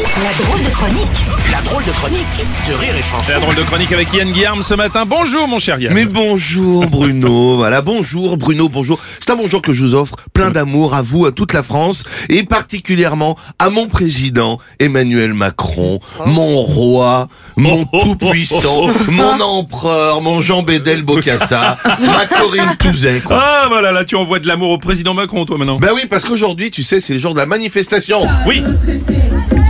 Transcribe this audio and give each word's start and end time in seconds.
La 0.00 0.44
drôle 0.44 0.64
de 0.64 0.70
chronique 0.70 1.26
La 1.52 1.60
drôle 1.60 1.84
de 1.84 1.90
chronique 1.90 2.26
de 2.66 2.72
Rire 2.72 2.96
et 2.96 3.02
Chanson. 3.02 3.32
La 3.34 3.38
drôle 3.38 3.54
de 3.54 3.62
chronique 3.64 3.92
avec 3.92 4.10
Yann 4.14 4.32
Guillaume 4.32 4.62
ce 4.62 4.72
matin. 4.72 5.04
Bonjour 5.04 5.46
mon 5.46 5.58
cher 5.58 5.78
Yann. 5.78 5.92
Mais 5.92 6.06
bonjour 6.06 6.86
Bruno, 6.86 7.56
voilà, 7.58 7.82
bonjour 7.82 8.38
Bruno, 8.38 8.70
bonjour. 8.70 8.98
C'est 9.18 9.28
un 9.30 9.36
bonjour 9.36 9.60
que 9.60 9.74
je 9.74 9.82
vous 9.82 9.94
offre, 9.94 10.16
plein 10.32 10.50
d'amour 10.50 10.94
à 10.94 11.02
vous, 11.02 11.26
à 11.26 11.32
toute 11.32 11.52
la 11.52 11.62
France, 11.62 12.04
et 12.30 12.44
particulièrement 12.44 13.36
à 13.58 13.68
mon 13.68 13.88
président 13.88 14.58
Emmanuel 14.78 15.34
Macron, 15.34 16.00
mon 16.24 16.56
roi, 16.56 17.28
mon 17.56 17.84
tout-puissant, 17.84 18.86
mon 19.08 19.38
empereur, 19.38 20.22
mon 20.22 20.40
Jean 20.40 20.62
Bédel 20.62 21.02
Bocassa, 21.02 21.76
ma 21.84 22.24
Corinne 22.24 22.74
Touzet, 22.78 23.20
quoi. 23.20 23.38
Ah 23.38 23.66
voilà, 23.68 23.92
là 23.92 24.06
tu 24.06 24.16
envoies 24.16 24.38
de 24.38 24.48
l'amour 24.48 24.70
au 24.70 24.78
président 24.78 25.12
Macron 25.12 25.44
toi 25.44 25.58
maintenant. 25.58 25.78
Ben 25.78 25.90
oui, 25.94 26.06
parce 26.08 26.24
qu'aujourd'hui, 26.24 26.70
tu 26.70 26.82
sais, 26.82 27.00
c'est 27.00 27.12
le 27.12 27.18
jour 27.18 27.34
de 27.34 27.38
la 27.38 27.46
manifestation. 27.46 28.26
Oui. 28.46 28.62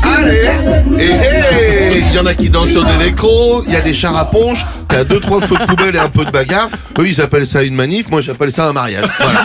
Allez. 0.02 0.48
Et 0.98 1.98
Il 1.98 2.14
y 2.14 2.18
en 2.18 2.26
a 2.26 2.34
qui 2.34 2.50
dansent 2.50 2.70
sur 2.70 2.84
l'électro, 2.84 3.62
il 3.66 3.72
y 3.72 3.76
a 3.76 3.80
des 3.80 3.92
chars 3.92 4.16
à 4.16 4.30
ponche, 4.30 4.64
t'as 4.90 5.04
deux, 5.04 5.20
trois 5.20 5.40
feux 5.40 5.56
de 5.56 5.64
poubelle 5.66 5.96
et 5.96 5.98
un 5.98 6.08
peu 6.10 6.24
de 6.24 6.30
bagarre. 6.30 6.68
Eux, 6.98 7.06
ils 7.08 7.20
appellent 7.20 7.46
ça 7.46 7.62
une 7.62 7.74
manif, 7.74 8.10
moi 8.10 8.20
j'appelle 8.20 8.52
ça 8.52 8.68
un 8.68 8.72
mariage. 8.72 9.08
Voilà. 9.18 9.44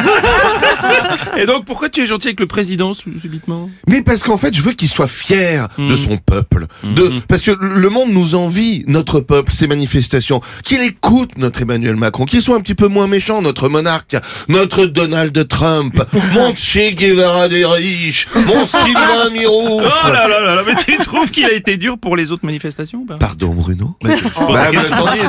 Et 1.38 1.46
donc 1.46 1.66
pourquoi 1.66 1.90
tu 1.90 2.02
es 2.02 2.06
gentil 2.06 2.28
avec 2.30 2.40
le 2.40 2.48
président 2.48 2.94
subitement? 2.94 3.70
Mais 3.88 4.02
parce 4.02 4.24
qu'en 4.24 4.38
fait, 4.38 4.54
je 4.56 4.62
veux 4.62 4.74
qu'il 4.74 4.88
soit 4.90 5.08
fier 5.08 5.68
de 5.78 5.96
son 5.96 6.18
peuple. 6.18 6.68
De, 6.84 7.12
parce 7.28 7.42
que 7.42 7.52
le 7.52 7.90
monde 7.90 8.10
nous 8.12 8.36
envie, 8.36 8.84
notre 8.88 9.20
peuple, 9.20 9.52
ces 9.52 9.68
manifestations. 9.68 10.42
Qu'il 10.64 10.82
écoute 10.82 11.32
notre 11.38 11.62
Emmanuel 11.62 11.96
Macron, 11.96 12.26
qu'il 12.26 12.42
soit 12.42 12.56
un 12.56 12.62
petit 12.62 12.76
peu 12.76 12.88
moins 12.88 13.08
méchant, 13.08 13.42
notre 13.42 13.70
monarque, 13.70 14.16
notre 14.50 14.86
Donald 14.86 15.48
Trump, 15.48 16.02
mon 16.34 16.54
Che 16.56 16.94
Guevara 16.96 17.48
des 17.50 17.66
riches, 17.66 18.28
mon 18.36 18.66
Sylvain 18.66 19.30
Mirouf. 19.34 19.84
Oh 20.06 20.08
là 20.08 20.28
là 20.28 20.40
là 20.56 20.62
mais 20.66 20.74
tu 20.76 20.98
trouves 21.04 21.30
qu'il 21.32 21.46
a 21.46 21.54
été 21.54 21.78
dur 21.78 21.98
pour 21.98 22.16
les 22.16 22.32
autres 22.32 22.46
manifestations 22.46 23.00
ou 23.00 23.06
pas? 23.06 23.16
Pardon 23.18 23.50
Bruno? 23.54 23.96
Bah, 24.02 24.10
je- 24.16 24.24
je 24.24 24.54
Bah, 24.54 24.72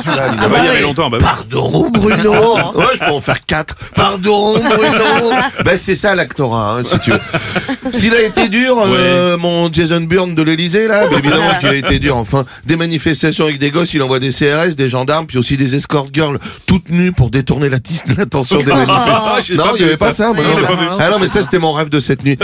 celui-là, 0.07 0.23
Ah 0.27 0.31
évidemment. 0.33 0.53
bah, 0.55 0.59
il 0.63 0.65
y 0.65 0.69
avait 0.69 0.81
longtemps, 0.81 1.09
bah 1.09 1.17
oui. 1.19 1.25
Pardon 1.25 1.89
Bruno 1.91 2.55
Ouais, 2.75 2.85
je 2.95 2.99
peux 3.05 3.11
en 3.11 3.21
faire 3.21 3.45
quatre. 3.45 3.75
Pardon 3.95 4.53
Bruno 4.59 5.31
Ben 5.65 5.77
c'est 5.77 5.95
ça 5.95 6.15
l'actorat, 6.15 6.77
hein, 6.79 6.83
si 6.83 6.99
tu 6.99 7.11
veux. 7.11 7.19
S'il 7.91 8.13
a 8.15 8.21
été 8.21 8.49
dur, 8.49 8.77
euh, 8.85 9.37
mon 9.37 9.71
Jason 9.71 10.01
Bourne 10.01 10.35
de 10.35 10.41
l'Elysée 10.41 10.87
là, 10.87 11.05
évidemment 11.11 11.51
qu'il 11.59 11.69
a 11.69 11.75
été 11.75 11.99
dur. 11.99 12.17
Enfin, 12.17 12.45
des 12.65 12.75
manifestations 12.75 13.45
avec 13.45 13.59
des 13.59 13.71
gosses, 13.71 13.93
il 13.93 14.01
envoie 14.01 14.19
des 14.19 14.29
CRS, 14.31 14.75
des 14.75 14.89
gendarmes, 14.89 15.25
puis 15.27 15.37
aussi 15.37 15.57
des 15.57 15.75
escort 15.75 16.07
girls 16.11 16.39
toutes 16.65 16.89
nues 16.89 17.11
pour 17.11 17.29
détourner 17.29 17.69
l'attention 17.69 18.57
des 18.59 18.71
manifestants. 18.71 19.41
j'ai 19.45 19.55
non, 19.55 19.71
il 19.75 19.79
n'y 19.83 19.87
avait 19.87 19.97
pas 19.97 20.11
ça. 20.11 20.31
moi, 20.33 20.43
Non. 20.43 20.97
Ah 20.99 21.09
non, 21.09 21.19
mais 21.19 21.27
ça 21.27 21.41
c'était 21.43 21.59
mon 21.59 21.73
rêve 21.73 21.89
de 21.89 21.99
cette 21.99 22.23
nuit. 22.23 22.37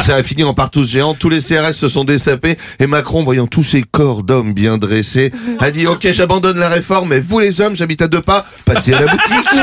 Ça 0.00 0.16
a 0.16 0.22
fini 0.22 0.44
en 0.44 0.54
partouze 0.54 0.90
géante, 0.90 1.18
tous 1.18 1.28
les 1.28 1.40
CRS 1.40 1.72
se 1.72 1.88
sont 1.88 2.04
dessapés. 2.04 2.56
Et 2.78 2.86
Macron, 2.86 3.24
voyant 3.24 3.46
tous 3.46 3.62
ces 3.62 3.82
corps 3.82 4.22
d'hommes 4.22 4.52
bien 4.52 4.78
dressés, 4.78 5.32
a 5.60 5.70
dit 5.70 5.86
ok 5.86 6.08
j'abandonne 6.12 6.58
la 6.58 6.68
réforme, 6.68 7.10
mais 7.10 7.20
vous 7.20 7.38
les 7.38 7.60
hommes, 7.60 7.76
j'habite 7.76 8.02
à 8.02 8.08
deux 8.08 8.20
pas, 8.20 8.44
passez 8.64 8.92
à 8.94 9.00
la 9.00 9.06
boutique. 9.06 9.60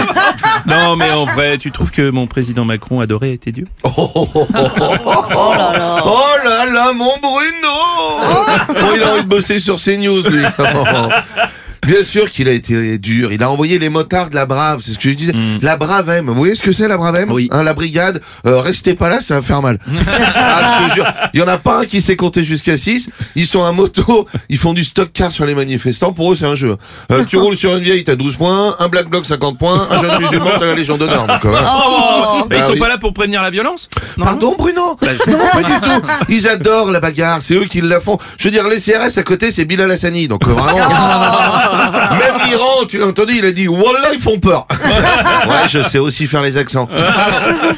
Non 0.66 0.96
mais 0.96 1.12
en 1.12 1.26
vrai, 1.26 1.58
tu 1.58 1.72
trouves 1.72 1.92
que 1.92 2.10
mon 2.10 2.28
président 2.28 2.66
Macron 2.66 3.00
adoré 3.00 3.34
était 3.34 3.52
dur 3.52 3.68
Oh, 3.84 3.92
oh, 3.98 4.30
oh, 4.34 4.48
oh, 4.54 4.68
oh, 5.06 5.24
oh 5.36 5.54
là 5.58 5.74
là. 5.78 6.04
Oh 6.06 6.26
là 6.44 6.66
là, 6.66 6.94
mon 6.94 7.18
Bruno. 7.20 7.68
Oh, 7.72 8.96
il 8.96 9.04
a 9.04 9.14
envie 9.14 9.24
de 9.24 9.28
bosser 9.28 9.60
sur 9.60 9.78
CNews, 9.78 10.22
lui 10.30 10.44
Bien 11.86 12.04
sûr 12.04 12.30
qu'il 12.30 12.48
a 12.48 12.52
été 12.52 12.98
dur. 13.00 13.32
Il 13.34 13.42
a 13.44 13.50
envoyé 13.50 13.80
les 13.80 13.90
motards 13.90 14.30
de 14.30 14.36
la 14.36 14.46
Brave. 14.46 14.82
C'est 14.84 14.92
ce 14.94 15.00
que 15.00 15.10
je 15.10 15.16
disais. 15.16 15.34
La 15.62 15.78
Brave 15.78 16.10
M. 16.10 16.28
Vous 16.28 16.36
voyez 16.36 16.56
ce 16.56 16.62
que 16.62 16.72
c'est 16.72 16.88
la 16.88 16.96
Brave 16.98 17.16
M 17.16 17.32
Oui. 17.32 17.50
Hein, 17.52 17.64
La 17.64 17.74
brigade. 17.74 18.22
Euh, 18.46 18.60
restez 18.62 18.94
pas 18.94 19.10
là, 19.10 19.20
ça 19.20 19.36
va 19.36 19.42
faire 19.42 19.62
mal. 19.62 19.80
ah, 20.08 20.78
je 20.86 20.90
te 20.90 20.94
jure. 20.96 21.08
Il 21.34 21.40
y 21.40 21.44
en 21.44 21.48
a 21.48 21.58
pas 21.58 21.80
un 21.80 21.86
qui 21.86 22.02
sait 22.02 22.16
compter 22.16 22.44
jusqu'à 22.44 22.78
6. 22.78 23.10
Ils 23.36 23.48
sont 23.48 23.64
à 23.64 23.72
moto. 23.72 24.28
Ils 24.50 24.58
font 24.58 24.74
du 24.74 24.84
stock 24.84 25.10
car 25.12 25.32
sur 25.32 25.46
les 25.46 25.56
manifestants. 25.56 26.14
Pour 26.14 26.32
eux, 26.32 26.36
c'est 26.36 26.46
un 26.46 26.56
jeu. 26.56 26.78
Euh, 27.12 27.24
tu 27.26 27.38
roules 27.38 27.56
sur 27.58 27.76
une 27.76 27.80
vieille, 27.84 28.04
t'as 28.04 28.16
12 28.16 28.36
points. 28.36 28.76
Un 28.80 28.88
black 28.88 29.10
bloc, 29.10 29.26
50 29.26 29.58
points. 29.58 29.88
Un 29.90 29.98
jeune 30.02 30.20
musulman, 30.22 30.52
t'as 30.60 30.66
la 30.68 30.76
Légion 30.76 30.98
d'honneur. 30.98 31.26
Donc, 31.26 31.44
voilà. 31.44 31.64
Bah, 31.64 32.46
Ils 32.52 32.58
Ah 32.62 32.68
sont 32.68 32.74
oui. 32.74 32.80
pas 32.80 32.90
là 32.90 32.98
pour 33.00 33.14
prévenir 33.14 33.42
la 33.42 33.50
violence? 33.50 33.90
Non 34.18 34.26
Pardon 34.26 34.56
Bruno? 34.58 34.98
Bah, 35.02 35.08
je- 35.26 35.32
Non, 35.32 35.38
pas 35.52 35.64
du 35.64 35.80
tout. 35.82 36.02
Ils 36.30 36.48
adorent 36.48 36.92
la 36.92 37.00
bagarre, 37.00 37.42
c'est 37.42 37.56
eux 37.56 37.66
qui 37.66 37.82
la 37.82 38.00
font. 38.00 38.18
Je 38.38 38.46
veux 38.48 38.52
dire, 38.52 38.68
les 38.68 38.78
CRS 38.80 39.18
à 39.18 39.24
côté, 39.24 39.52
c'est 39.52 39.66
Bilal 39.66 39.90
Hassani, 39.90 40.28
donc 40.28 40.48
euh, 40.48 40.52
vraiment. 40.52 40.90
Même 42.20 42.36
l'Iran, 42.46 42.86
tu 42.88 42.98
l'as 42.98 43.08
entendu, 43.08 43.36
il 43.38 43.46
a 43.46 43.52
dit 43.52 43.68
Wallah, 43.68 44.14
ils 44.14 44.20
font 44.20 44.40
peur. 44.40 44.68
ouais, 44.72 45.68
je 45.70 45.82
sais 45.82 46.00
aussi 46.00 46.28
faire 46.28 46.42
les 46.42 46.58
accents. 46.58 46.88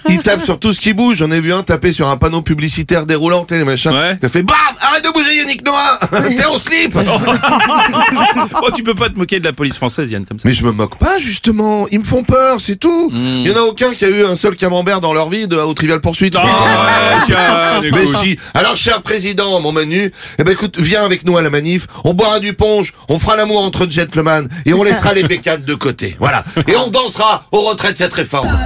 Ils 0.10 0.20
tapent 0.20 0.44
sur 0.44 0.60
tout 0.60 0.74
ce 0.74 0.80
qui 0.80 0.94
bouge. 0.94 1.18
J'en 1.18 1.32
ai 1.32 1.40
vu 1.40 1.54
un 1.54 1.64
taper 1.64 1.92
sur 1.92 2.08
un 2.10 2.18
panneau 2.18 2.42
publicitaire 2.42 3.06
déroulant, 3.06 3.46
les 3.50 3.64
machins. 3.64 3.92
Ouais. 3.92 4.18
Il 4.22 4.26
a 4.26 4.30
fait 4.30 4.44
BAM 4.44 4.56
Arrête 4.82 5.04
de 5.04 5.10
bouger, 5.12 5.38
Yannick 5.38 5.66
Noah 5.66 6.00
T'es 6.36 6.46
en 6.46 6.58
slip 6.58 6.98
Oh, 8.62 8.72
tu 8.76 8.84
peux 8.84 8.96
pas 8.96 9.10
te 9.10 9.18
moquer 9.18 9.40
de 9.40 9.46
la 9.46 9.54
police 9.54 9.76
française 9.76 10.12
Yann 10.12 10.26
comme 10.26 10.40
ça. 10.40 10.48
Mais 10.48 10.54
je 10.54 10.64
me 10.64 10.72
moque 10.72 10.98
pas, 10.98 11.18
justement. 11.20 11.88
Ils 11.92 12.00
me 12.00 12.04
font 12.04 12.24
peur, 12.24 12.60
c'est 12.60 12.76
tout. 12.76 13.12
Il 13.14 13.48
y 13.48 13.52
en 13.52 13.58
a 13.58 13.62
aucun 13.62 13.92
qui 13.94 14.06
a 14.06 14.10
eu 14.10 14.26
un 14.26 14.36
seul 14.36 14.56
camembert 14.56 15.00
dans 15.00 15.14
leur 15.14 15.30
vie 15.30 15.48
de, 15.48 15.56
au 15.56 15.74
Trivial 15.74 16.02
Poursuite. 16.02 16.36
Ah, 16.38 16.44
ouais, 16.44 17.18
tiens, 17.26 17.92
Mais 17.92 18.08
si. 18.08 18.38
Alors, 18.54 18.76
cher 18.76 19.02
président, 19.02 19.60
mon 19.62 19.72
Manu, 19.72 20.12
eh 20.40 20.44
ben 20.44 20.52
écoute, 20.52 20.78
viens 20.80 21.04
avec 21.04 21.26
nous 21.26 21.38
à 21.38 21.42
la 21.42 21.50
manif. 21.50 21.88
On 22.04 22.14
boira 22.14 22.40
du 22.40 22.54
punch, 22.54 22.94
on 23.10 23.20
fera 23.20 23.36
l'amour 23.36 23.64
entre 23.64 23.90
gentlemen 23.90 24.23
et 24.66 24.74
on 24.74 24.84
laissera 24.84 25.14
les 25.14 25.24
bécanes 25.24 25.64
de 25.64 25.74
côté. 25.76 26.16
Voilà. 26.20 26.44
Et 26.68 26.76
on 26.76 26.88
dansera 26.88 27.46
au 27.52 27.62
retrait 27.62 27.94
de 27.94 27.98
cette 27.98 28.14
réforme. 28.14 28.58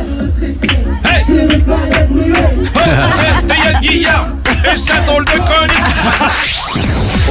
Hey 1.05 1.23
c'est 1.25 1.33
Yann 3.57 3.81
Guillaume 3.81 4.39
et 4.73 4.77
sa 4.77 5.01
drôle 5.01 5.25
de 5.25 5.31
chronique 5.31 5.77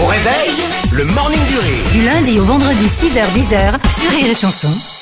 Au 0.01 0.07
réveil, 0.07 0.51
le 0.93 1.05
morning 1.07 1.45
du 1.47 1.59
rire. 1.59 1.85
Du 1.93 2.05
lundi 2.05 2.39
au 2.39 2.45
vendredi 2.45 2.87
6h10 2.87 3.49
sur 4.01 4.11
Rire 4.11 4.31
et 4.31 4.35
Chanson. 4.35 4.96